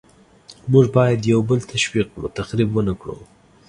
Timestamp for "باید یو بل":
0.95-1.59